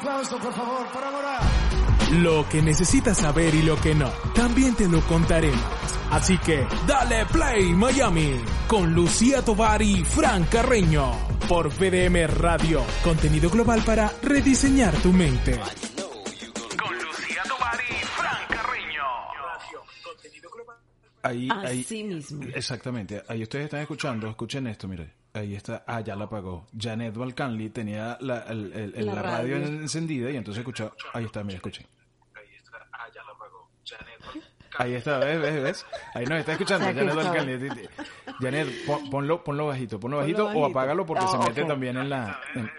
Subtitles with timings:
[0.00, 1.42] aplauso, por favor, para Morat.
[2.12, 5.60] Lo que necesitas saber y lo que no, también te lo contaremos.
[6.10, 11.12] Así que, dale play Miami con Lucía Tovar y Fran Carreño
[11.48, 15.52] por VDM Radio, contenido global para rediseñar tu mente.
[15.56, 19.02] Con Lucía Tovar y Fran Carreño.
[21.22, 22.42] Ahí, ahí, Así mismo.
[22.54, 23.22] exactamente.
[23.28, 25.19] Ahí ustedes están escuchando, escuchen esto, mire.
[25.32, 26.66] Ahí está, ah, ya la apagó.
[26.76, 29.58] Janet Balcanli tenía la, el- el- el- La la radio.
[29.58, 29.66] radio.
[29.82, 31.86] encendida y entonces escuchaba, ahí está, mire, escuchen.
[34.78, 35.40] Ahí está, ¿ves?
[35.40, 35.62] ¿ves?
[35.62, 35.86] ¿ves?
[36.14, 37.28] Ahí nos está escuchando Aquí Janet está.
[37.30, 37.88] Balcanli.
[38.40, 40.66] Janet, pon- ponlo, ponlo bajito, ponlo bajito, o bajito.
[40.66, 41.68] apágalo porque se Ah, mete ok.
[41.68, 42.40] también en la...
[42.54, 42.70] en-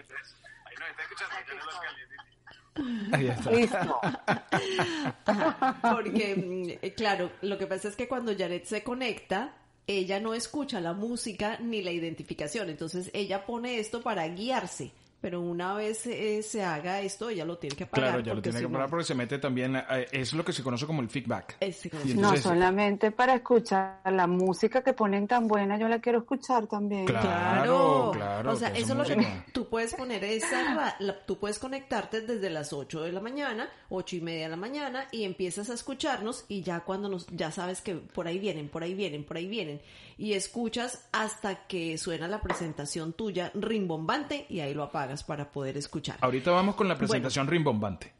[3.13, 3.52] Ahí está.
[3.52, 3.99] Listo.
[5.82, 9.54] Porque, mm, eh, claro, lo que pasa es que cuando Janet se conecta,
[9.88, 12.70] ella no escucha la música ni la identificación.
[12.70, 14.91] Entonces ella pone esto para guiarse.
[15.22, 18.10] Pero una vez eh, se haga esto, ella lo tiene que apagar.
[18.10, 20.44] Claro, ya lo tiene si que no- parar porque se mete también, eh, es lo
[20.44, 21.58] que se conoce como el feedback.
[21.60, 22.20] Concepto.
[22.20, 27.05] No solamente para escuchar la música que ponen tan buena, yo la quiero escuchar también.
[27.05, 27.22] Claro.
[27.62, 31.60] Claro, claro, O sea, eso esa lo que tú puedes poner esa, la- tú puedes
[31.60, 35.70] conectarte desde las 8 de la mañana, ocho y media de la mañana y empiezas
[35.70, 39.24] a escucharnos y ya cuando nos, ya sabes que por ahí vienen, por ahí vienen,
[39.24, 39.82] por ahí vienen
[40.22, 45.78] y escuchas hasta que suena la presentación tuya rimbombante y ahí lo apagas para poder
[45.78, 46.18] escuchar.
[46.22, 48.13] Ahorita vamos con la presentación rimbombante.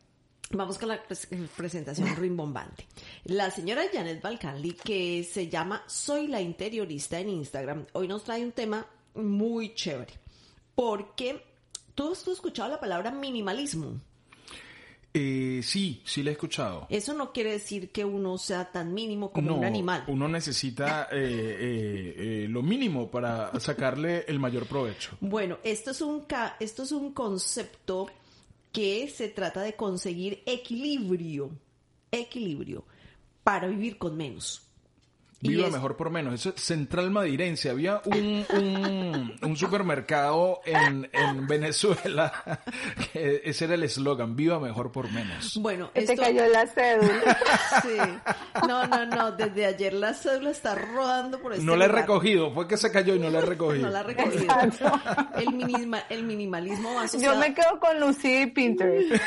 [0.50, 2.88] Vamos con la pres- presentación rimbombante.
[3.26, 8.44] La señora Janet Balcanli, que se llama Soy la Interiorista en Instagram, hoy nos trae
[8.44, 10.14] un tema muy chévere.
[10.74, 11.46] Porque
[11.94, 14.02] tú has escuchado la palabra minimalismo.
[15.14, 16.88] Eh, sí, sí la he escuchado.
[16.90, 20.04] Eso no quiere decir que uno sea tan mínimo como un animal.
[20.08, 25.12] uno necesita eh, eh, eh, lo mínimo para sacarle el mayor provecho.
[25.20, 28.08] Bueno, esto es un ca- esto es un concepto
[28.72, 31.52] que se trata de conseguir equilibrio,
[32.10, 32.86] equilibrio
[33.44, 34.62] para vivir con menos.
[35.42, 36.34] Viva es- mejor por menos.
[36.36, 37.70] Eso es Central Madeirense.
[37.70, 42.32] Había un, un, un supermercado en, en Venezuela.
[43.14, 44.36] Que ese era el eslogan.
[44.36, 45.58] Viva mejor por menos.
[45.62, 47.38] Bueno, Que te esto- cayó la cédula.
[47.82, 47.98] Sí.
[48.68, 49.32] No, no, no.
[49.32, 52.02] Desde ayer la cédula está rodando por este No la he lugar.
[52.04, 52.52] recogido.
[52.54, 53.86] Fue que se cayó y no la he recogido.
[53.88, 54.54] No la he recogido.
[55.38, 57.40] El, minima- el minimalismo va Yo asociado...
[57.40, 59.12] me quedo con Lucía y Pinterest.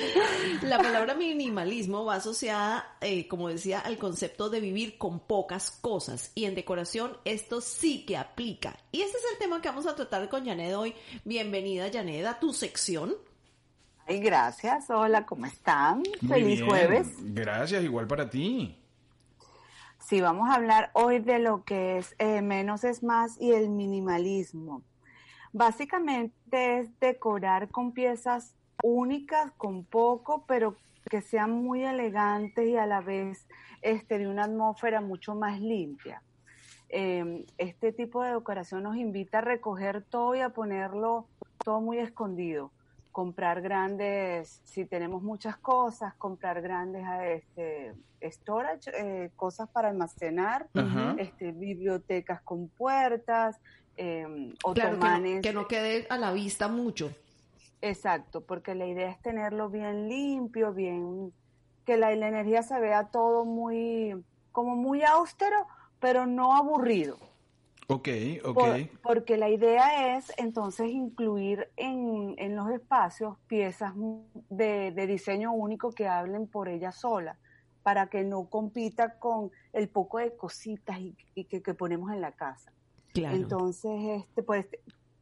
[0.62, 6.32] La palabra minimalismo va asociada, eh, como decía, al concepto de vivir con pocas cosas.
[6.34, 8.76] Y en decoración esto sí que aplica.
[8.92, 10.94] Y este es el tema que vamos a tratar con Janet hoy.
[11.24, 13.14] Bienvenida, Janet, a tu sección.
[14.06, 14.90] Ay, gracias.
[14.90, 16.02] Hola, ¿cómo están?
[16.20, 16.68] Muy Feliz bien.
[16.68, 17.08] jueves.
[17.20, 18.76] Gracias, igual para ti.
[19.98, 23.68] Sí, vamos a hablar hoy de lo que es eh, menos es más y el
[23.68, 24.82] minimalismo.
[25.52, 30.76] Básicamente es decorar con piezas únicas, con poco, pero
[31.10, 33.46] que sean muy elegantes y a la vez
[33.82, 36.22] este, de una atmósfera mucho más limpia.
[36.88, 41.26] Eh, este tipo de decoración nos invita a recoger todo y a ponerlo
[41.64, 42.72] todo muy escondido.
[43.12, 47.92] Comprar grandes, si tenemos muchas cosas, comprar grandes este,
[48.22, 50.68] storage, eh, cosas para almacenar,
[51.18, 53.58] este, bibliotecas con puertas,
[53.96, 55.42] eh, Claro, que no, otomanes.
[55.42, 57.10] que no quede a la vista mucho.
[57.82, 61.32] Exacto, porque la idea es tenerlo bien limpio, bien,
[61.86, 64.14] que la, la energía se vea todo muy,
[64.52, 65.66] como muy austero,
[65.98, 67.16] pero no aburrido.
[67.88, 68.08] Ok,
[68.44, 68.54] ok.
[68.54, 73.94] Por- porque la idea es entonces incluir en, en los espacios piezas
[74.50, 77.38] de, de diseño único que hablen por ella sola,
[77.82, 82.20] para que no compita con el poco de cositas y, y que, que ponemos en
[82.20, 82.72] la casa.
[83.14, 83.34] Claro.
[83.36, 84.66] Entonces, este, pues,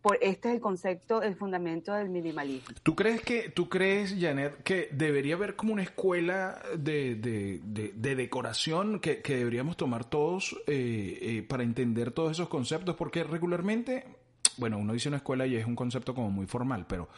[0.03, 2.75] por, este es el concepto, el fundamento del minimalismo.
[2.83, 7.93] ¿Tú crees que, tú crees, Janet, que debería haber como una escuela de, de, de,
[7.95, 12.97] de decoración que, que deberíamos tomar todos eh, eh, para entender todos esos conceptos?
[12.97, 14.05] Porque regularmente,
[14.57, 17.09] bueno, uno dice una escuela y es un concepto como muy formal, pero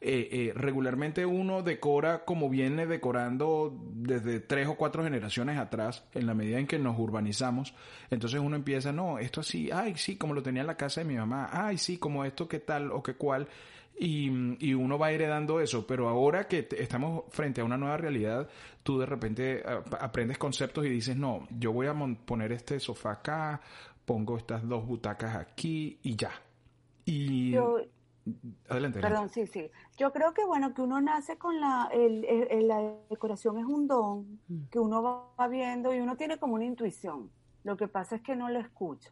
[0.00, 6.26] eh, eh, regularmente uno decora como viene decorando desde tres o cuatro generaciones atrás, en
[6.26, 7.74] la medida en que nos urbanizamos.
[8.08, 11.06] Entonces uno empieza, no, esto así, ay, sí, como lo tenía en la casa de
[11.08, 13.48] mi mamá, ay, sí, como esto, qué tal o qué cual.
[13.98, 14.30] Y,
[14.64, 18.48] y uno va heredando eso, pero ahora que estamos frente a una nueva realidad,
[18.84, 23.14] tú de repente ah, aprendes conceptos y dices, no, yo voy a poner este sofá
[23.14, 23.60] acá,
[24.04, 26.30] pongo estas dos butacas aquí y ya.
[27.04, 27.56] Y
[28.68, 28.98] adelante.
[28.98, 29.00] adelante.
[29.00, 29.70] Perdón, sí, sí.
[29.96, 32.26] Yo creo que bueno, que uno nace con la, el,
[32.68, 34.38] la decoración es un don
[34.70, 37.30] que uno va viendo y uno tiene como una intuición.
[37.64, 39.10] Lo que pasa es que no lo escucha.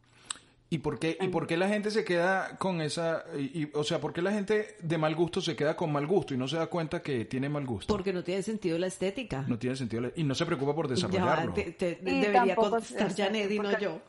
[0.69, 4.01] ¿Y por qué, y por qué la gente se queda con esa, y, o sea,
[4.01, 6.57] por qué la gente de mal gusto se queda con mal gusto y no se
[6.57, 7.93] da cuenta que tiene mal gusto?
[7.93, 9.45] Porque no tiene sentido la estética.
[9.47, 11.55] No tiene sentido la- y no se preocupa por desarrollarlo.
[11.55, 14.01] Ya, te- te- Y debería tampoco contestar Janet y no yo.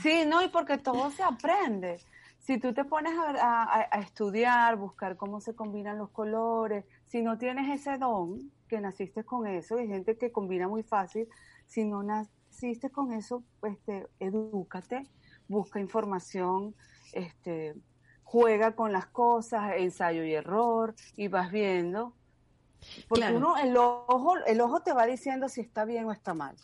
[0.00, 1.98] Sí, no, y porque todo se aprende.
[2.50, 7.22] Si tú te pones a, a- a estudiar, buscar cómo se combinan los colores, si
[7.22, 11.28] no tienes ese don, que naciste con eso, hay gente que combina muy fácil,
[11.68, 15.08] si no naciste con eso, pues te, edúcate,
[15.46, 16.74] busca información,
[17.12, 17.76] este,
[18.24, 22.16] juega con las cosas, ensayo y error, y vas viendo.
[23.08, 23.36] Porque Claro.
[23.36, 26.56] uno, el ojo, el ojo te va diciendo si está bien o está mal.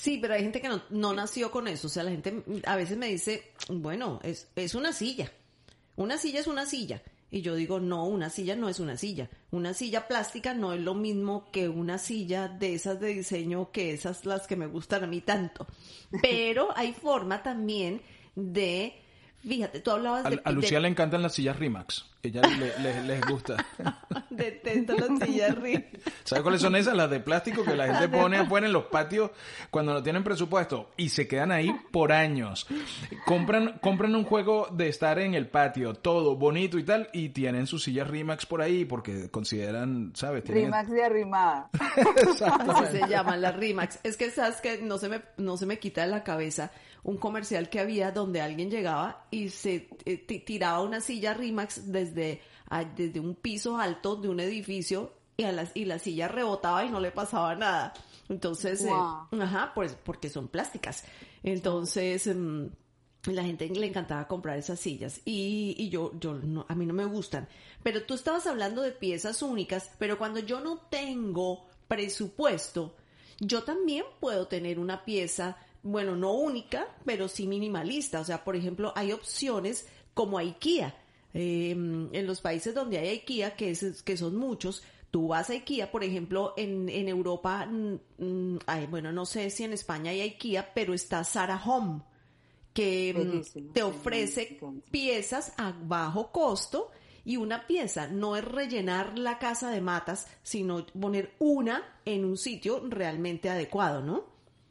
[0.00, 1.88] Sí, pero hay gente que no, no nació con eso.
[1.88, 5.30] O sea, la gente a veces me dice, bueno, es, es una silla.
[5.96, 7.02] Una silla es una silla.
[7.30, 9.28] Y yo digo, no, una silla no es una silla.
[9.50, 13.92] Una silla plástica no es lo mismo que una silla de esas de diseño que
[13.92, 15.66] esas las que me gustan a mí tanto.
[16.22, 18.00] Pero hay forma también
[18.34, 19.02] de,
[19.46, 20.40] fíjate, tú hablabas A, de...
[20.44, 22.04] a Lucía de- le encantan las sillas Rimax.
[22.22, 23.56] Ella le- le- les gusta.
[24.30, 25.82] Detesto las sillas arriba.
[26.24, 26.94] ¿Sabes cuáles son esas?
[26.94, 29.30] Las de plástico que la gente pone afuera en los patios
[29.70, 32.66] cuando no tienen presupuesto y se quedan ahí por años.
[33.24, 37.66] Compran, compran un juego de estar en el patio, todo bonito y tal, y tienen
[37.66, 40.44] sus sillas Rimax por ahí porque consideran, ¿sabes?
[40.44, 41.70] Tienen- Rimax de arrimada.
[41.80, 43.98] Así se llaman las Rimax.
[44.02, 46.70] Es que sabes que no se me no se me quita de la cabeza
[47.02, 51.90] un comercial que había donde alguien llegaba y se eh, ti- tiraba una silla Rimax
[51.90, 56.28] desde a- desde un piso alto de un edificio y a las y la silla
[56.28, 57.94] rebotaba y no le pasaba nada.
[58.28, 58.88] Entonces, eh,
[59.40, 61.04] ajá, pues porque son plásticas.
[61.42, 62.70] Entonces, em,
[63.24, 66.94] la gente le encantaba comprar esas sillas y, y yo, yo no, a mí no
[66.94, 67.48] me gustan.
[67.82, 72.94] Pero tú estabas hablando de piezas únicas, pero cuando yo no tengo presupuesto,
[73.40, 78.20] yo también puedo tener una pieza, bueno, no única, pero sí minimalista.
[78.20, 80.94] O sea, por ejemplo, hay opciones como IKEA.
[81.32, 85.54] Eh, en los países donde hay IKEA, que, es, que son muchos, tú vas a
[85.54, 90.10] IKEA, por ejemplo, en, en Europa, mm, mm, ay, bueno, no sé si en España
[90.10, 92.02] hay IKEA, pero está Zara Home
[92.72, 94.82] que Bellísimo, te ofrece bellísimo.
[94.90, 96.90] piezas a bajo costo
[97.24, 102.36] y una pieza no es rellenar la casa de matas, sino poner una en un
[102.36, 104.29] sitio realmente adecuado, ¿no?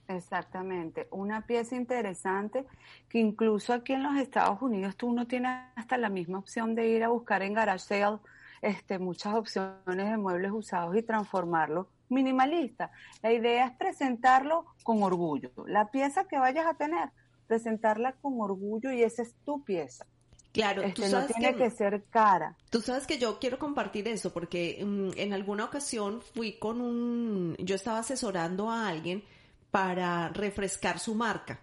[0.09, 2.65] Exactamente, una pieza interesante
[3.07, 6.87] que incluso aquí en los Estados Unidos tú no tienes hasta la misma opción de
[6.87, 8.17] ir a buscar en garage sale
[8.63, 12.89] este, muchas opciones de muebles usados y transformarlo minimalista.
[13.21, 15.51] La idea es presentarlo con orgullo.
[15.67, 17.11] La pieza que vayas a tener,
[17.45, 20.07] presentarla con orgullo y esa es tu pieza.
[20.51, 22.57] Claro, tú Este, no tiene que, que ser cara.
[22.71, 27.55] Tú sabes que yo quiero compartir eso porque mm, en alguna ocasión fui con un,
[27.59, 29.23] yo estaba asesorando a alguien
[29.71, 31.61] para refrescar su marca.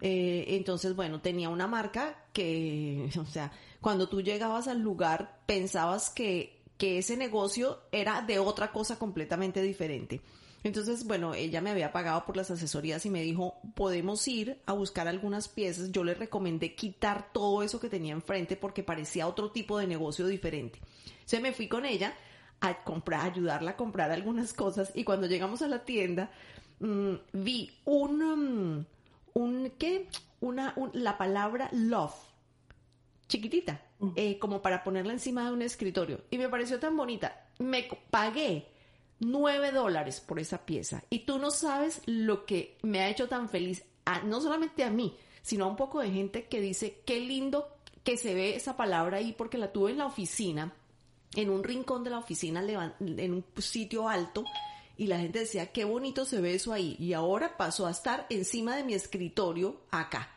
[0.00, 6.10] Eh, entonces, bueno, tenía una marca que, o sea, cuando tú llegabas al lugar pensabas
[6.10, 10.20] que, que ese negocio era de otra cosa completamente diferente.
[10.64, 14.72] Entonces, bueno, ella me había pagado por las asesorías y me dijo, podemos ir a
[14.72, 15.92] buscar algunas piezas.
[15.92, 20.26] Yo le recomendé quitar todo eso que tenía enfrente porque parecía otro tipo de negocio
[20.26, 20.80] diferente.
[21.10, 22.14] Entonces me fui con ella
[22.60, 26.32] a comprar, a ayudarla a comprar algunas cosas y cuando llegamos a la tienda
[26.80, 28.84] mm, vi un, um,
[29.34, 30.08] un, ¿qué?
[30.40, 32.14] Una, un- la palabra love
[33.28, 33.80] chiquitita,
[34.14, 36.20] eh, como para ponerla encima de un escritorio.
[36.30, 37.46] Y me pareció tan bonita.
[37.58, 38.68] Me pagué
[39.18, 41.02] nueve dólares por esa pieza.
[41.10, 44.90] Y tú no sabes lo que me ha hecho tan feliz, a- no solamente a
[44.90, 47.68] mí, sino a un poco de gente que dice, qué lindo
[48.04, 50.72] que se ve esa palabra ahí porque la tuve en la oficina,
[51.34, 54.44] en un rincón de la oficina, en un sitio alto.
[54.96, 56.96] Y la gente decía, qué bonito se ve eso ahí.
[56.98, 60.30] Y ahora pasó a estar encima de mi escritorio acá.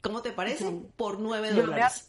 [0.00, 0.64] ¿Cómo te parece?
[0.96, 2.08] Por nueve dólares.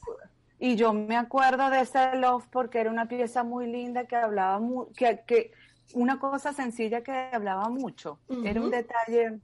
[0.59, 4.59] y yo me acuerdo de ese love porque era una pieza muy linda que hablaba
[4.59, 5.51] mu- que, que
[5.93, 8.19] una cosa sencilla que hablaba mucho.
[8.43, 9.39] Era un detalle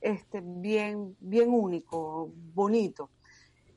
[0.00, 3.10] este bien bien único, bonito.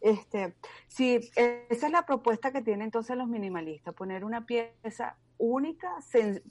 [0.01, 0.55] Este,
[0.87, 6.43] sí, esa es la propuesta que tienen entonces los minimalistas, poner una pieza única, sen-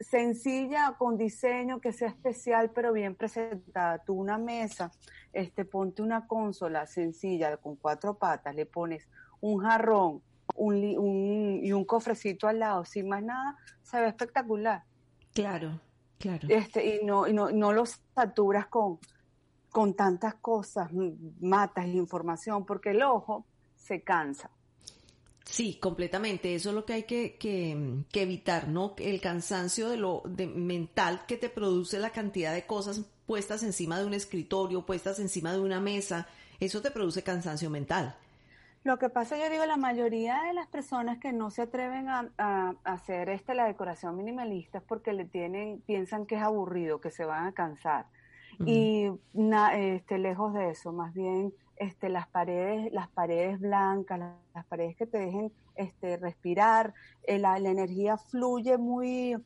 [0.00, 3.98] sencilla, con diseño que sea especial, pero bien presentada.
[4.04, 4.92] Tú una mesa,
[5.32, 9.08] este, ponte una consola sencilla con cuatro patas, le pones
[9.40, 10.22] un jarrón
[10.54, 14.82] un, y un cofrecito al lado, sin más nada, se ve espectacular.
[15.32, 15.80] Claro,
[16.18, 16.48] claro.
[16.50, 18.98] Este, y no, y no, no los saturas con,
[19.70, 20.90] con tantas cosas,
[21.40, 23.46] matas información, porque el ojo
[23.76, 24.50] se cansa.
[25.44, 26.54] Sí, completamente.
[26.54, 28.94] Eso es lo que hay que, que, que evitar, ¿no?
[28.98, 33.98] El cansancio de lo de mental que te produce la cantidad de cosas puestas encima
[33.98, 36.26] de un escritorio, puestas encima de una mesa.
[36.60, 38.16] eso te produce cansancio mental.
[38.84, 42.74] Lo que pasa, yo digo, la mayoría de las personas que no se atreven a,
[42.82, 47.24] hacer este, la decoración minimalista es porque le tienen, piensan que es aburrido, que se
[47.24, 48.06] van a cansar.
[48.64, 49.10] Y
[49.72, 54.20] este, lejos de eso, más bien este, las paredes, las paredes blancas,
[54.54, 56.94] las, paredes que te dejen este, respirar,
[57.24, 59.36] eh, la, energía fluye muy,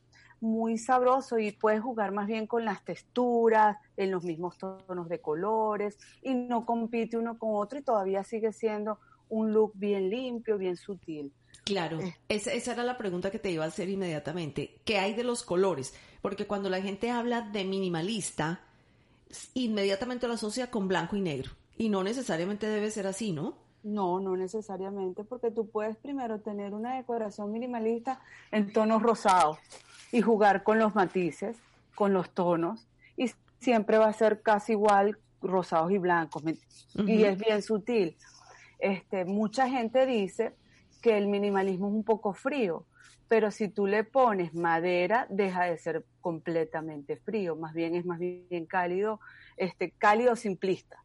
[0.41, 5.21] muy sabroso y puedes jugar más bien con las texturas, en los mismos tonos de
[5.21, 8.99] colores y no compite uno con otro y todavía sigue siendo
[9.29, 11.33] un look bien limpio, bien sutil.
[11.65, 12.17] Claro, eh.
[12.29, 14.83] esa, esa, era la pregunta que te iba a hacer inmediatamente.
[14.85, 15.95] ¿Qué hay de los colores?
[16.21, 18.61] Porque cuando la gente habla de minimalista,
[19.55, 21.51] inmediatamente lo asocia con blanco y negro.
[21.77, 23.55] Y no necesariamente debe ser así, ¿no?
[23.83, 29.59] No, no necesariamente, porque tú puedes primero tener una decoración minimalista en tonos rosados
[30.11, 31.57] y jugar con los matices,
[31.95, 33.31] con los tonos, y
[33.61, 36.43] siempre va a ser casi igual rosados y blancos,
[37.07, 38.17] y es bien sutil.
[38.79, 40.55] Este, mucha gente dice
[41.01, 42.85] que el minimalismo es un poco frío,
[43.29, 48.19] pero si tú le pones madera, deja de ser completamente frío, más bien es más
[48.19, 49.21] bien cálido,
[49.57, 51.03] este, cálido simplista.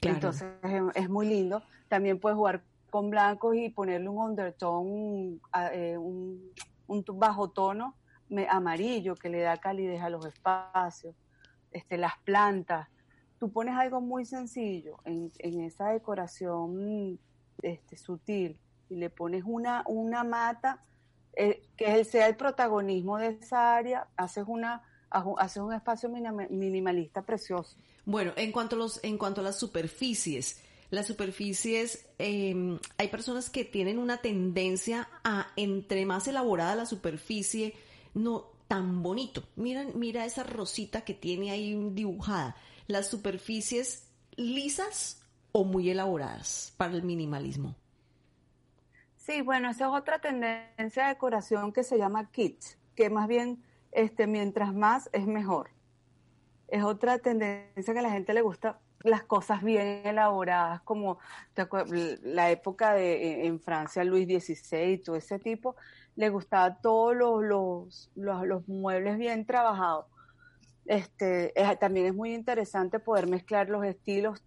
[0.00, 0.48] Entonces
[0.94, 1.62] es, muy lindo.
[1.88, 5.38] También puedes jugar con blancos y ponerle un undertone,
[5.72, 6.52] eh, un,
[6.86, 7.94] un, bajo tono
[8.50, 11.14] amarillo que le da calidez a los espacios,
[11.72, 12.88] este, las plantas,
[13.38, 17.18] tú pones algo muy sencillo en, esa decoración
[17.62, 20.82] este, sutil y le pones una, una mata
[21.40, 24.82] eh, que sea el protagonismo de esa área, haces una
[25.38, 27.76] haces un espacio minimalista precioso.
[28.04, 33.48] Bueno, en cuanto a los, en cuanto a las superficies, las superficies, em, hay personas
[33.48, 37.74] que tienen una tendencia a entre más elaborada la superficie,
[38.12, 39.44] no tan bonito.
[39.56, 42.54] Mira, mira esa rosita que tiene ahí dibujada
[42.86, 47.76] las superficies lisas o muy elaboradas para el minimalismo?
[49.28, 53.62] Sí, bueno, esa es otra tendencia de decoración que se llama kit, que más bien
[53.92, 55.68] este, mientras más es mejor.
[56.66, 61.18] Es otra tendencia que a la gente le gusta las cosas bien elaboradas, como
[62.22, 65.76] la época de en Francia, Luis XVI, todo ese tipo,
[66.16, 70.06] le gustaba todos los, los, los muebles bien trabajados
[70.88, 74.42] este, también es muy interesante poder mezclar los estilos.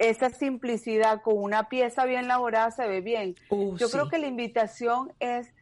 [0.00, 3.34] Esa simplicidad con una pieza bien elaborada se ve bien.
[3.50, 5.52] Uh, Yo creo que la invitación es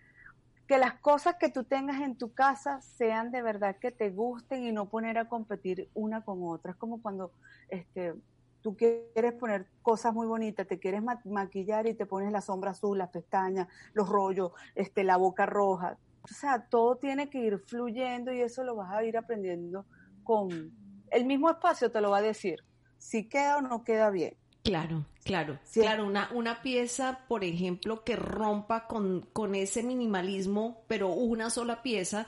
[0.66, 4.64] que las cosas que tú tengas en tu casa sean de verdad que te gusten
[4.64, 6.73] y no poner a competir una con otra.
[6.73, 7.33] Es como cuando
[7.68, 8.14] este,
[8.62, 12.97] tú quieres poner cosas muy bonitas, te quieres maquillar y te pones la sombra azul,
[12.97, 15.99] las pestañas, los rollos, este, la boca roja
[16.30, 19.87] o sea, todo tiene que ir fluyendo y eso lo vas a ir aprendiendo
[20.25, 20.73] con
[21.11, 22.62] el mismo espacio, te lo va a decir,
[23.09, 24.35] si queda o no queda bien.
[24.62, 31.09] Claro, claro, claro, una, una pieza, por ejemplo, que rompa con, con ese minimalismo, pero
[31.09, 32.27] una sola pieza,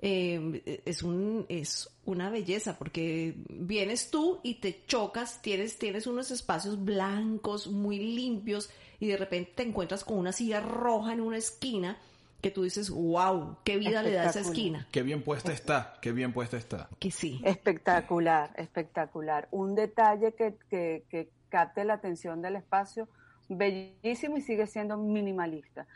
[0.00, 6.32] eh, es, un, es una belleza, porque vienes tú y te chocas, tienes, tienes unos
[6.32, 8.68] espacios blancos, muy limpios,
[8.98, 12.00] y de repente te encuentras con una silla roja en una esquina,
[12.46, 14.86] que tú dices, wow, qué vida le da esa esquina.
[14.92, 16.88] Qué bien puesta está, qué bien puesta está.
[17.00, 17.40] Que sí.
[17.44, 19.48] Espectacular, espectacular.
[19.50, 23.08] Un detalle que, que, capte la atención del espacio,
[23.48, 25.88] bellísimo y sigue siendo minimalista.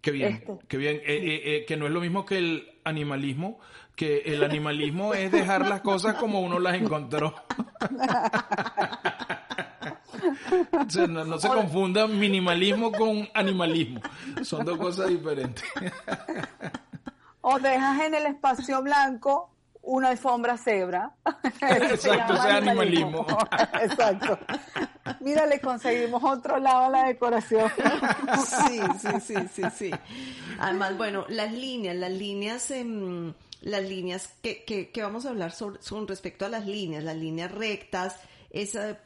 [0.00, 0.58] Qué bien, este.
[0.68, 0.96] qué bien.
[0.98, 3.58] Eh, eh, eh, que no es lo mismo que el animalismo,
[3.96, 7.34] que el animalismo es dejar las cosas como uno las encontró.
[11.08, 14.00] no, se confunda minimalismo con animalismo.
[14.42, 15.64] Son dos cosas diferentes.
[17.40, 19.50] o dejas en el espacio blanco
[19.86, 21.14] una alfombra cebra.
[21.60, 23.26] Exacto, sea animalismo.
[23.82, 24.38] Exacto.
[25.20, 27.70] Mira, le conseguimos otro lado a la decoración.
[28.46, 29.90] Sí, sí, sí, sí, sí.
[30.58, 35.52] Además, bueno, las líneas, las líneas, en, las líneas que, que, que, vamos a hablar
[35.52, 38.16] sobre, con respecto a las líneas, las líneas rectas,
[38.50, 38.98] esa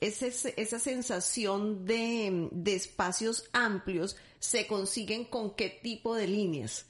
[0.00, 6.86] esa sensación de, espacios amplios se consiguen con qué tipo de líneas?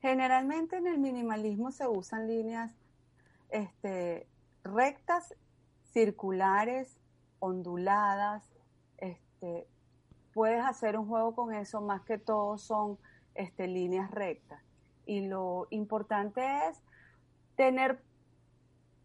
[0.00, 2.72] Generalmente en el minimalismo se usan líneas
[3.50, 4.26] este,
[4.64, 5.34] rectas,
[5.92, 6.96] circulares,
[7.38, 8.42] onduladas.
[8.98, 9.66] Este,
[10.32, 12.98] puedes hacer un juego con eso, más que todo son
[13.34, 14.62] este, líneas rectas.
[15.06, 16.78] Y lo importante es
[17.56, 18.00] tener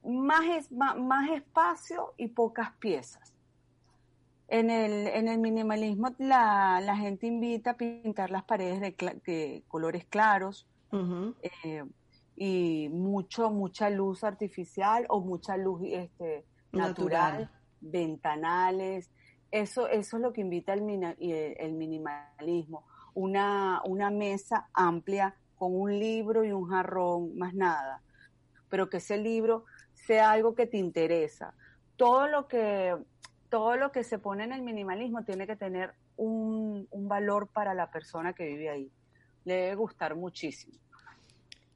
[0.06, 3.34] más, más, espacio y pocas piezas.
[4.48, 10.06] En el, en el minimalismo la, la, gente invita a pintar las paredes de, colores
[10.06, 10.68] claros
[11.42, 11.84] eh,
[12.36, 17.50] y mucho, mucha luz artificial o mucha luz este, natural.
[17.82, 19.10] ventanales.
[19.50, 22.84] Eso, eso es lo que invita el, el minimalismo.
[23.16, 28.02] Una, una mesa amplia con un libro y un jarrón, más nada.
[28.70, 29.66] Pero que ese libro
[30.06, 31.54] sea algo que te interesa.
[31.96, 32.96] Todo lo que,
[33.50, 37.74] todo lo que se pone en el minimalismo tiene que tener un, un valor para
[37.74, 38.92] la persona que vive ahí.
[39.46, 40.76] Le debe gustar muchísimo.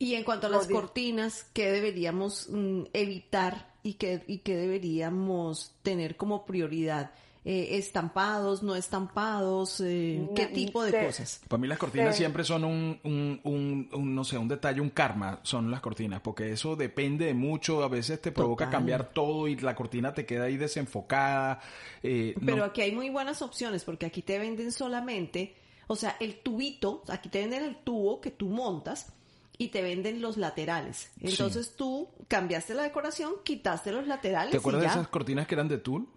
[0.01, 5.75] Y en cuanto a las cortinas, ¿qué deberíamos mm, evitar y qué, y qué deberíamos
[5.83, 7.12] tener como prioridad?
[7.46, 11.39] Eh, estampados, no estampados, eh, qué tipo de cosas.
[11.48, 15.39] Para mí las cortinas siempre son un, un, un, no sé, un detalle, un karma,
[15.43, 19.55] son las cortinas, porque eso depende de mucho, a veces te provoca cambiar todo y
[19.55, 21.62] la cortina te queda ahí desenfocada.
[22.03, 25.55] Eh, Pero aquí hay muy buenas opciones, porque aquí te venden solamente,
[25.88, 29.13] o sea, el tubito, aquí te venden el tubo que tú montas,
[29.58, 31.12] y te venden los laterales.
[31.19, 34.51] Entonces tú cambiaste la decoración, quitaste los laterales.
[34.51, 36.08] ¿Te acuerdas de esas cortinas que eran de tul?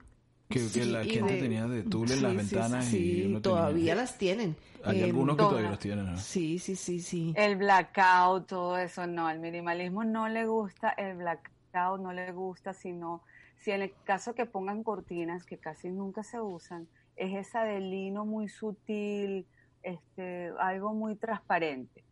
[0.53, 4.57] Que, la gente tenía de tul en las ventanas y todavía las tienen.
[4.85, 6.19] Hay eh, algunos que todavía los tienen.
[6.19, 7.33] Sí, sí, sí, sí.
[7.37, 12.73] El blackout, todo eso, no, al minimalismo no le gusta el blackout, no le gusta,
[12.73, 13.23] sino
[13.59, 17.81] si en el caso que pongan cortinas, que casi nunca se usan, es esa de
[17.81, 19.47] lino muy sutil,
[19.83, 22.05] este, algo muy transparente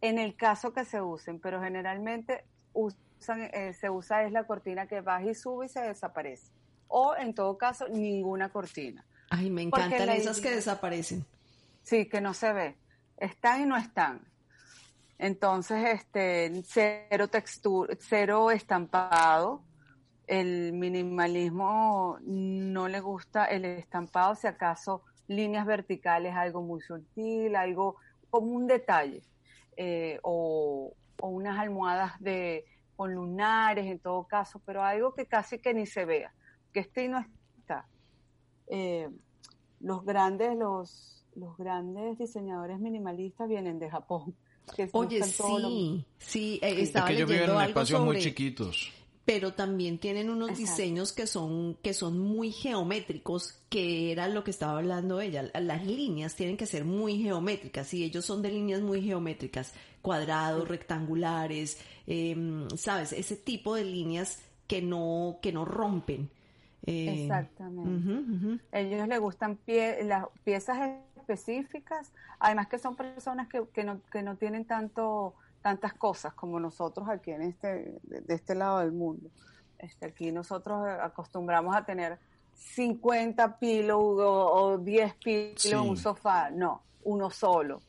[0.00, 4.86] en el caso que se usen, pero generalmente usan, eh, se usa es la cortina
[4.86, 6.52] que baja y sube y se desaparece.
[6.88, 9.04] O en todo caso, ninguna cortina.
[9.30, 11.24] Ay, me encantan esas que desaparecen.
[11.82, 12.76] Sí, que no se ve.
[13.16, 14.20] Están y no están.
[15.18, 19.64] Entonces, este, cero textura, cero estampado.
[20.26, 27.96] El minimalismo no le gusta el estampado, si acaso líneas verticales, algo muy sutil, algo
[28.30, 29.22] como un detalle
[29.76, 30.92] eh, o,
[31.22, 32.64] unas almohadas de,
[32.96, 36.32] con lunares en todo caso, pero algo que casi que ni se vea,
[36.72, 37.24] que este no
[37.58, 37.86] está.
[38.68, 39.08] Eh,
[39.80, 44.34] los grandes, los, los grandes diseñadores minimalistas vienen de Japón.
[44.92, 48.92] Oye, sí, sí, eh, estaba es que viven en espacios muy chiquitos
[49.28, 54.50] pero también tienen unos diseños que son, que son muy geométricos, que era lo que
[54.50, 55.50] estaba hablando ella.
[55.60, 60.66] Las líneas tienen que ser muy geométricas y ellos son de líneas muy geométricas, cuadrados,
[60.66, 66.30] rectangulares, em, sabes, ese tipo de líneas que no, que no rompen.
[66.88, 68.64] Eh, Exactamente.
[68.72, 70.78] Ellos les gustan pie, las piezas
[71.16, 76.60] específicas, además que son personas que, que, no, que no tienen tanto tantas cosas como
[76.60, 79.28] nosotros aquí en este, de este lado del mundo.
[79.78, 82.18] Este, aquí nosotros acostumbramos a tener
[82.54, 86.50] 50 pilos o, 10 pilos en un sofá.
[86.50, 87.82] No, uno solo.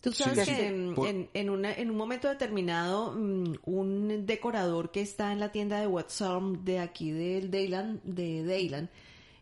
[0.00, 5.50] Tú sabes que en, en, un momento determinado, mm, un decorador que está en la
[5.50, 8.88] tienda de WhatsApp de aquí del Dayland, de Dayland,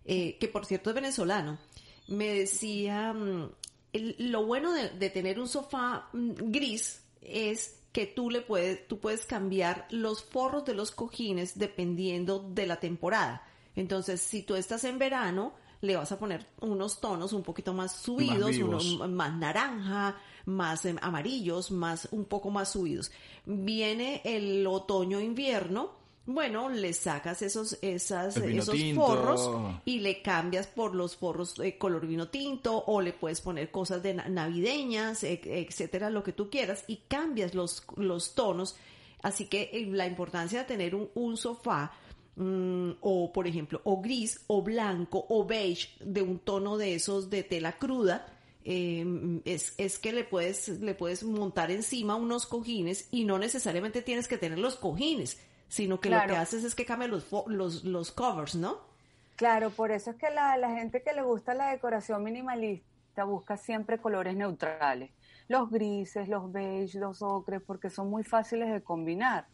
[0.04, 1.58] eh, que por cierto es venezolano,
[2.08, 3.50] me decía, mm,
[4.18, 9.24] lo bueno de, tener un sofá mm, gris es que tú le puedes, tú puedes
[9.24, 13.46] cambiar los forros de los cojines dependiendo de la temporada.
[13.76, 17.94] Entonces, si tú estás en verano, le vas a poner unos tonos un poquito más
[17.96, 23.10] subidos, unos más naranja, más em, amarillos, más un poco más subidos.
[23.46, 29.50] Viene el otoño-invierno bueno, le sacas esos, esas, esos forros
[29.84, 34.02] y le cambias por los forros de color vino tinto o le puedes poner cosas
[34.02, 38.74] de navideñas, etcétera, lo que tú quieras y cambias los, los tonos.
[39.22, 41.92] Así que eh, la importancia de tener un, sofá
[42.36, 47.28] mm, o por ejemplo o gris o blanco o beige de un tono de esos
[47.28, 48.33] de tela cruda
[48.64, 54.02] em, es, es, que le puedes le puedes montar encima unos cojines y no necesariamente
[54.02, 55.38] tienes que tener los cojines
[55.74, 58.78] sino que lo que haces es que cambia los, los, los covers, ¿no?
[59.34, 63.56] Claro, por eso es que la, la gente que le gusta la decoración minimalista busca
[63.56, 65.10] siempre colores neutrales.
[65.48, 69.46] Los grises, los beige, los ocres, porque son muy fáciles de combinar.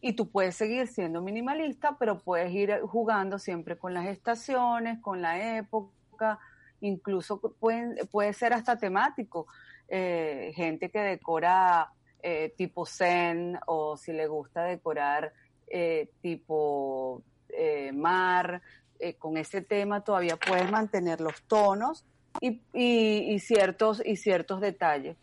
[0.00, 5.22] Y tú puedes seguir siendo minimalista, pero puedes ir jugando siempre con las estaciones, con
[5.22, 6.40] la época,
[6.80, 9.46] incluso pueden, puede ser hasta temático.
[9.88, 15.32] Eh, gente que decora eh, tipo zen o si le gusta decorar
[15.66, 17.22] eh, tipo
[17.92, 18.62] mar,
[19.18, 22.04] con ese tema todavía puedes mantener los tonos
[22.40, 25.16] y, ciertos, y ciertos detalles.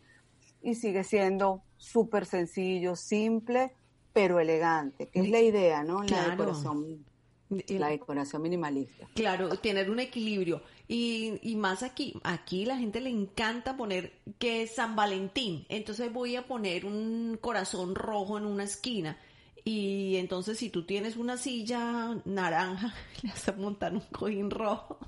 [0.60, 3.72] Y sigue siendo súper sencillo, simple,
[4.12, 6.02] pero elegante, que es la idea, ¿no?
[6.02, 7.04] La decoración
[7.50, 9.08] la decoración minimalista.
[9.14, 10.62] Claro, tener un equilibrio.
[10.86, 15.66] Y, y más aquí, aquí la gente le encanta poner que es San Valentín.
[15.68, 19.18] Entonces voy a poner un corazón rojo en una esquina.
[19.64, 24.98] Y entonces si tú tienes una silla naranja, le vas a montar un cojín rojo.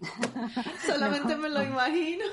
[0.86, 2.24] Solamente me lo imagino.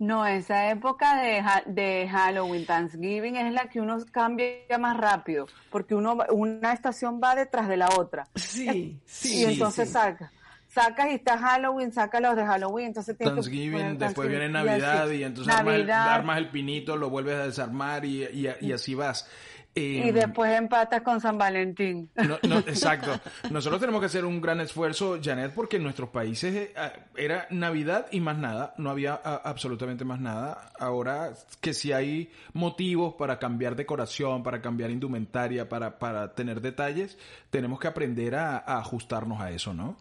[0.00, 5.94] No, esa época de, de Halloween, Thanksgiving es la que uno cambia más rápido, porque
[5.94, 8.26] uno una estación va detrás de la otra.
[8.34, 9.42] Sí, sí.
[9.42, 10.32] Y entonces saca.
[10.68, 15.52] Sacas y está Halloween, saca los de Halloween, entonces Thanksgiving, después viene Navidad y, entonces
[15.52, 18.26] Armas, el, pinito, lo vuelves a desarmar y,
[18.60, 19.28] y así vas
[19.74, 22.10] y em, después empatas con San Valentín.
[22.16, 23.20] No, exacto.
[23.50, 26.74] Nosotros tenemos que hacer un gran esfuerzo, Janet, porque en nuestros países eh,
[27.16, 28.74] era Navidad y más nada.
[28.78, 30.72] No había absolutamente más nada.
[30.78, 37.16] Ahora que si hay motivos para cambiar decoración, para cambiar indumentaria, para, para tener detalles,
[37.50, 39.96] tenemos que aprender a ajustarnos a eso, ¿no?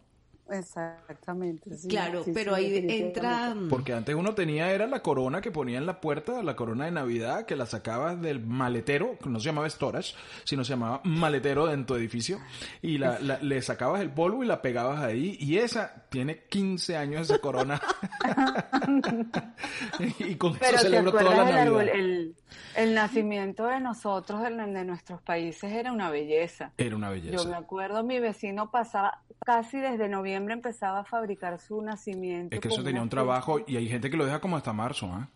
[0.51, 1.69] Exactamente.
[1.87, 3.53] claro, pero ahí entra...
[3.53, 6.85] Mm, Porque antes uno tenía, era la corona que ponía en la puerta, la corona
[6.85, 11.01] de Navidad, que la sacabas del maletero, que no se llamaba storage, sino se llamaba
[11.03, 12.39] maletero en tu edificio,
[12.81, 17.21] y la, le sacabas el polvo y la pegabas ahí, y esa tiene 15 años
[17.29, 17.81] esa corona.
[20.19, 21.89] y con eso celebro toda la Navidad.
[21.93, 22.35] El,
[22.75, 26.71] el, nacimiento de nosotros, de, de nuestros países, era una belleza.
[26.77, 27.37] Era una belleza.
[27.37, 32.55] Yo me acuerdo, mi vecino pasaba casi desde noviembre empezaba a fabricar su nacimiento.
[32.55, 35.07] Es que eso tenía un trabajo y hay gente que lo deja como hasta marzo,
[35.07, 35.29] ¿ah?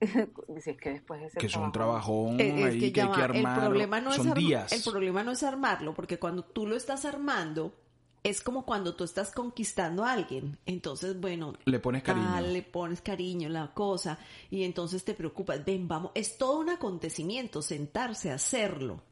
[0.00, 3.62] es que después que es un trabajón ahí que, hay que armarlo.
[3.64, 4.72] El problema no es días.
[4.72, 7.74] El problema no es armarlo, porque cuando tú lo estás armando,
[8.22, 10.58] es como cuando tú estás conquistando a alguien.
[10.66, 12.40] Entonces, bueno, le pones cariño.
[12.40, 14.18] le pones cariño, la cosa,
[14.50, 15.64] y entonces te preocupas.
[15.64, 19.02] Ven, vamos, es todo un acontecimiento, sentarse, hacerlo.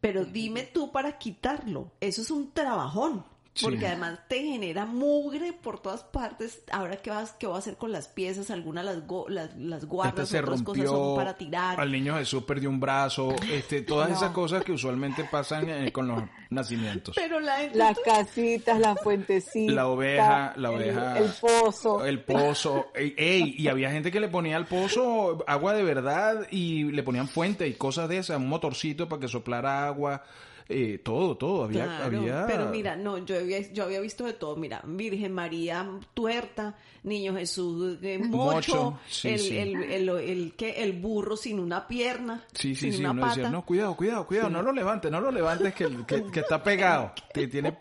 [0.00, 1.92] Pero dime tú para quitarlo.
[2.00, 3.24] Eso es un trabajón.
[3.60, 6.62] Porque además te genera mugre por todas partes.
[6.70, 8.50] Ahora, ¿qué vas, qué voy a hacer con las piezas?
[8.50, 11.78] Algunas las, las, las guardas, este otras cosas son para tirar.
[11.78, 13.34] Al niño Jesús perdió un brazo.
[13.50, 17.14] este Todas esas cosas que usualmente pasan eh, con los nacimientos.
[17.14, 19.72] Pero la Las casitas, la fuentecita.
[19.72, 21.18] La oveja, la oveja.
[21.18, 22.04] El, pozo.
[22.06, 22.86] El pozo.
[22.94, 27.28] Ey, y había gente que le ponía al pozo agua de verdad y le ponían
[27.28, 30.24] fuente y cosas de esas, un motorcito para que soplara agua.
[30.68, 32.46] Eh, todo, todo, había, había...
[32.46, 37.34] Pero mira, no, yo había, yo había visto de todo, mira, Virgen María tuerta, Niño
[37.34, 43.26] Jesús de mocho, el, El, el, el, burro sin una pierna, Sí, sí, sí, uno
[43.26, 47.12] decía, no, cuidado, cuidado, cuidado, no lo levantes, no lo levantes que, que, está pegado,
[47.34, 47.76] que tiene,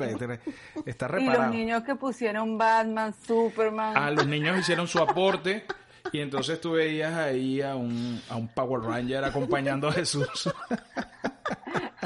[0.86, 1.44] está reparado.
[1.44, 3.94] Y los niños que pusieron Batman, Superman.
[3.96, 5.66] Ah, los niños hicieron su aporte
[6.12, 10.50] y entonces tú veías ahí a un, a un Power Ranger acompañando a Jesús.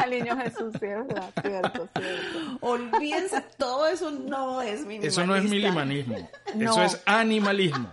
[0.05, 2.57] al niño Jesús, cierto, cierto, cierto.
[2.61, 5.07] Olvídense, todo eso no es minimalismo.
[5.07, 6.17] Eso no es minimalismo,
[6.59, 7.89] eso es animalismo.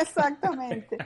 [0.00, 0.98] Exactamente.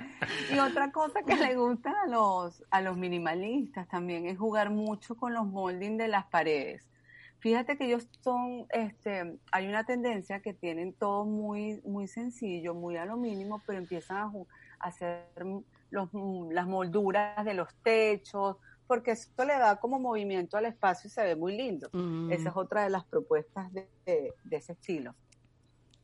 [0.52, 5.16] Y otra cosa que le gusta a los, a los minimalistas también es jugar mucho
[5.16, 6.82] con los molding de las paredes.
[7.38, 12.96] Fíjate que ellos son, este, hay una tendencia que tienen todo muy, muy sencillo, muy
[12.96, 14.32] a lo mínimo, pero empiezan a,
[14.80, 15.26] a hacer
[15.90, 21.08] los, mm, las molduras de los techos, porque esto le da como movimiento al espacio
[21.08, 21.88] y se ve muy lindo.
[21.92, 22.32] Mm.
[22.32, 23.88] Esa es otra de las propuestas de,
[24.50, 25.14] ese estilo.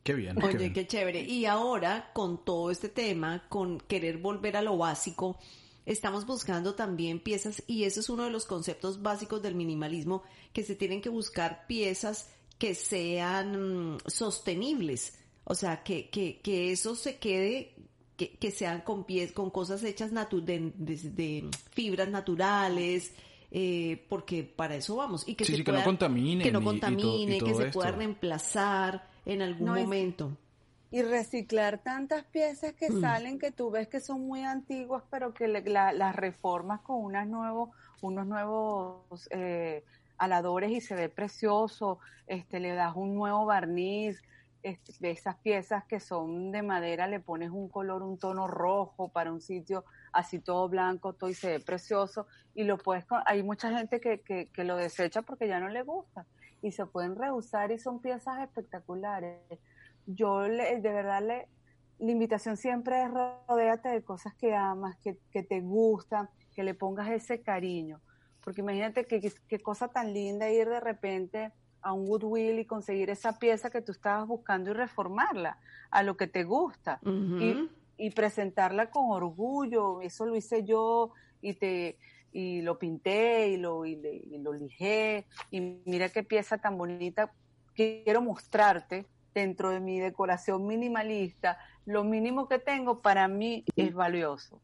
[0.02, 0.42] Qué bien.
[0.42, 1.20] Oye, qué, chévere.
[1.20, 5.38] Y ahora, con todo este tema, con querer volver a lo básico,
[5.86, 10.62] estamos buscando también piezas, y ese es uno de los conceptos básicos del minimalismo, que
[10.62, 15.18] se tienen que buscar piezas que sean mm, sostenibles.
[15.44, 17.74] O sea, que, que, que eso se quede
[18.16, 23.12] que, sean con pies, con cosas hechas de, fibras naturales,
[23.50, 25.26] eh, porque para eso vamos.
[25.26, 26.44] Y que, se no contamine.
[26.44, 30.36] Que no contamine, que se pueda reemplazar en algún momento.
[30.92, 33.00] Y, reciclar tantas piezas que mm.
[33.00, 37.70] salen que tú ves que son muy antiguas, pero que las reformas con unas nuevos,
[38.02, 39.84] unos nuevos eh,
[40.18, 44.22] aladores y se ve precioso, este, le das un nuevo barniz,
[44.62, 49.32] de esas piezas que son de madera, le pones un color, un tono rojo para
[49.32, 53.76] un sitio así todo blanco, todo y se ve precioso y lo puedes, hay mucha
[53.76, 56.26] gente que, que, lo desecha porque ya no le gusta
[56.60, 59.40] y se pueden reusar y son piezas espectaculares.
[60.06, 61.48] Yo le, de verdad le,
[61.98, 66.74] la invitación siempre es rodéate de cosas que amas, que, que te gustan, que le
[66.74, 68.00] pongas ese cariño,
[68.42, 73.38] porque imagínate qué cosa tan linda ir de repente a un Goodwill y conseguir esa
[73.38, 75.58] pieza que tú estabas buscando y reformarla
[75.90, 77.00] a lo que te gusta.
[77.04, 80.00] Y, y, presentarla con orgullo.
[80.00, 81.10] Eso lo hice yo
[81.40, 81.98] y te
[82.34, 84.00] y lo pinté y lo, y,
[84.38, 85.26] lo lijé.
[85.50, 87.32] Y mira qué pieza tan bonita.
[87.74, 91.58] Quiero mostrarte dentro de mi decoración minimalista.
[91.86, 94.60] Lo mínimo que tengo para mí es valioso.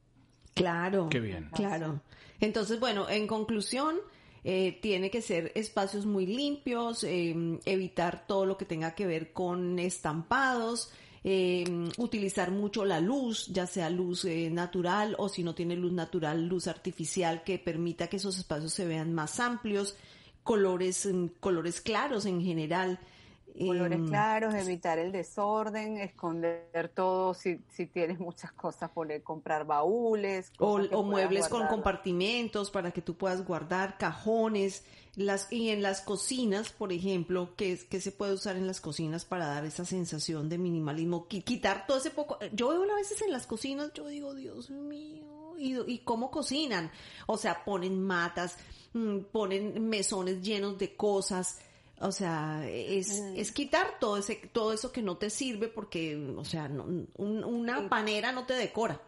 [0.55, 1.09] Claro.
[1.11, 1.51] Qué bien.
[1.55, 2.01] Claro.
[2.41, 3.97] Entonces, bueno, en conclusión,
[4.45, 9.33] eh, tiene que ser espacios muy limpios, eh, evitar todo lo que tenga que ver
[9.33, 10.93] con estampados,
[11.25, 11.65] eh,
[11.99, 16.47] utilizar mucho la luz, ya sea luz eh, natural o si no tiene luz natural,
[16.47, 19.97] luz artificial que permita que esos espacios se vean más amplios,
[20.45, 23.01] colores, mm, colores claros en general.
[23.67, 29.65] Colores Em, claros, evitar el desorden, esconder todo, si, si tienes muchas cosas, poner, comprar
[29.67, 30.53] baúles.
[30.59, 34.85] O, que muebles con compartimentos para que tú puedas guardar cajones.
[35.17, 38.81] Las, y en las cocinas, por ejemplo, ¿qué, es- qué se puede usar en las
[38.81, 41.27] cocinas para dar esa sensación de minimalismo?
[41.29, 42.39] Qui- Quitar todo ese poco.
[42.53, 46.93] Yo veo a veces en las cocinas, yo digo, Dios mío, ¿y, y cómo cocinan?
[47.27, 48.57] O sea, ponen matas,
[48.93, 51.59] mm, ponen mesones llenos de cosas.
[52.01, 56.45] O sea, es, es quitar todo ese, todo eso que no te sirve porque, o
[56.45, 59.01] sea, no- un- una panera no te decora.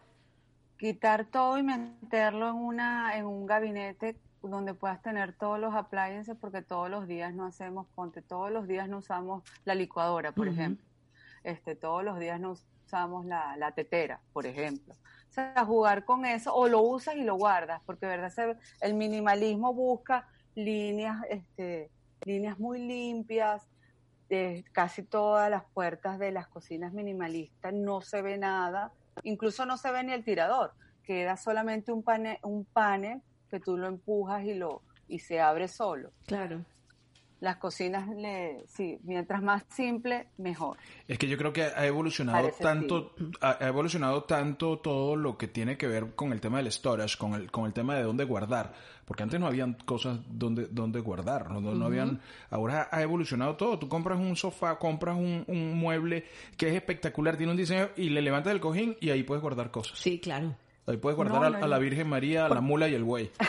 [0.76, 6.34] quitar todo y meterlo en una en un gabinete donde puedas tener todos los appliances
[6.40, 10.48] porque todos los días no hacemos ponte todos los días no usamos la licuadora por
[10.48, 10.86] ejemplo.
[11.44, 12.52] Este todos los días no
[12.86, 14.94] usamos la, la tetera por ejemplo.
[15.28, 18.94] O sea jugar con eso o lo usas y lo guardas porque verdad Se- el
[18.94, 21.90] minimalismo busca líneas este
[22.24, 23.66] líneas muy limpias
[24.32, 28.92] eh, casi todas las puertas de las cocinas minimalistas no se ve nada,
[29.24, 33.76] incluso no se ve ni el tirador, queda solamente un panel, un panel que tú
[33.76, 36.12] lo empujas y lo y se abre solo.
[36.26, 36.64] Claro.
[37.40, 40.76] Las cocinas, le, sí, mientras más simple, mejor.
[41.08, 45.38] Es que yo creo que ha evolucionado Parece tanto, ha, ha evolucionado tanto todo lo
[45.38, 48.02] que tiene que ver con el tema del storage, con el, con el tema de
[48.02, 48.74] dónde guardar,
[49.06, 53.78] porque antes no habían cosas donde, donde guardar, no, no, habían, ahora ha evolucionado todo,
[53.78, 56.26] tú compras un sofá, compras un, un mueble
[56.58, 59.70] que es espectacular, tiene un diseño y le levantas el cojín y ahí puedes guardar
[59.70, 59.98] cosas.
[59.98, 60.54] Sí, claro.
[60.86, 61.78] Ahí puedes guardar No, a, no, a la.
[61.78, 63.30] Virgen María, a la mula y el buey.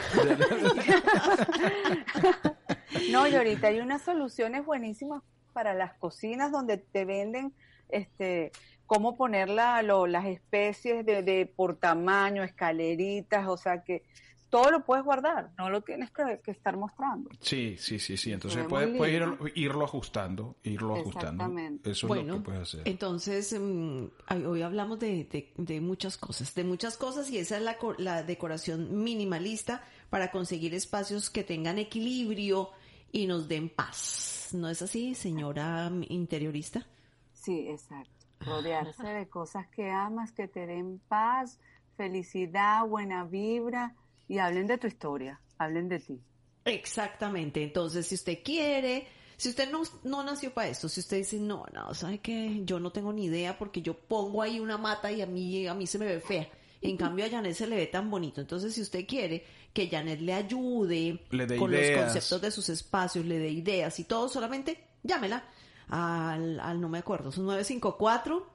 [3.10, 5.22] No, y ahorita hay unas soluciones buenísimas
[5.54, 7.54] para las cocinas donde te venden
[7.90, 8.52] este
[8.86, 14.04] cómo poner la- lo- las especies de, de por tamaño, escaleritas, o sea que
[14.50, 17.30] todo lo puedes guardar, no lo tienes que, que estar mostrando.
[17.40, 18.34] Sí, sí, sí, sí.
[18.34, 21.44] Entonces puedes, ir- irlo ajustando, irlo ajustando.
[21.46, 21.90] Exactamente.
[21.92, 22.82] Eso es bueno, lo que puedes hacer.
[22.86, 24.04] entonces mm,
[24.46, 27.96] hoy hablamos de, de- de muchas cosas, de muchas cosas y esa es la, co-
[27.98, 32.72] la decoración minimalista para conseguir espacios que tengan equilibrio
[33.12, 34.50] y nos den paz.
[34.54, 36.86] ¿No es así, señora interiorista?
[37.34, 38.12] Sí, exacto.
[38.42, 41.60] Rodearse de cosas que amas, que te den paz,
[41.96, 43.96] felicidad, buena vibra
[44.28, 46.22] y hablen de tu historia, hablen de ti.
[46.66, 47.64] Exactamente.
[47.64, 51.66] Entonces, si usted quiere, si usted no, no nació para esto, si usted dice, no,
[51.74, 52.62] no, ¿sabe qué?
[52.64, 55.74] Yo no tengo ni idea porque yo pongo ahí una mata y a mí, a
[55.74, 56.48] mí se me ve fea.
[56.82, 58.42] En cambio, a Janet se le ve tan bonito.
[58.42, 61.92] Entonces, si usted quiere que Janet le ayude Le dé con ideas.
[61.92, 65.44] los conceptos de sus espacios, le dé ideas y todo, solamente llámela
[65.90, 68.48] al, al no me acuerdo, su 954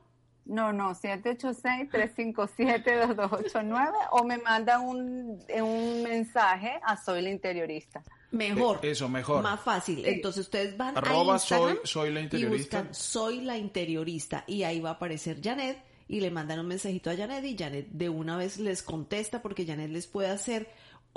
[0.46, 8.02] No, no, 786-357-2289 o me mandan un, un mensaje a Soy la Interiorista.
[8.32, 8.80] Mejor.
[8.82, 9.42] Eh, eso, mejor.
[9.42, 10.04] Más fácil.
[10.04, 12.78] Entonces ustedes van Arroba a Instagram soy- soy la interiorista.
[12.78, 16.66] y buscan soy la interiorista y ahí va a aparecer Janet y le mandan un
[16.68, 20.68] mensajito a Janet y Janet de una vez les contesta porque Janet les puede hacer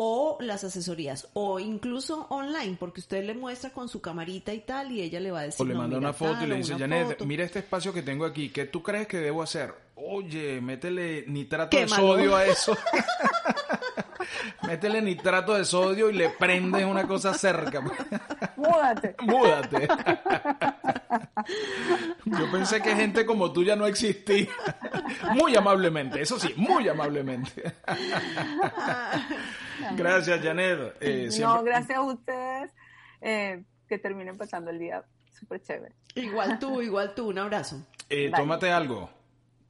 [0.01, 4.93] o las asesorías o incluso online porque usted le muestra con su camarita y tal
[4.93, 6.49] y ella le va a decir O le "No, manda mira una foto y tal,
[6.49, 7.25] le o dice, Janet, foto".
[7.25, 9.73] mira este espacio que tengo aquí, ¿qué tú crees que debo hacer?
[9.95, 12.07] Oye, métele nitrato de Quémalo.
[12.13, 12.77] sodio a eso.
[14.67, 17.81] métele nitrato de sodio y le prendes una cosa cerca.
[18.55, 19.15] Múdate.
[19.19, 19.87] Múdate.
[22.25, 24.47] Yo pensé que gente como tú ya no existía.
[25.33, 27.73] Muy amablemente, eso sí, muy amablemente.
[29.95, 30.95] Gracias, Janet.
[31.01, 32.71] Eh, No, gracias a ustedes.
[33.21, 35.03] eh, que terminen pasando el día
[35.39, 35.95] súper chévere.
[36.15, 37.81] Igual tú, igual tú, un abrazo.
[38.09, 39.09] eh, tómate algo.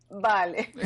[0.09, 0.71] Vale.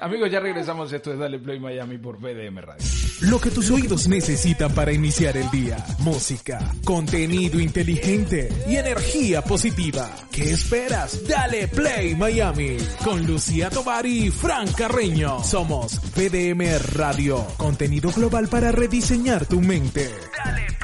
[0.00, 0.92] Amigos, ya regresamos.
[0.92, 2.84] Esto es Dale Play Miami por BDM Radio.
[3.22, 5.78] Lo que tus oídos necesitan para iniciar el día.
[6.00, 10.08] Música, contenido inteligente y energía positiva.
[10.30, 11.26] ¿Qué esperas?
[11.26, 15.42] Dale Play Miami con Lucía Tovar y Fran Carreño.
[15.42, 17.44] Somos BDM Radio.
[17.56, 20.10] Contenido global para rediseñar tu mente.
[20.44, 20.75] Dale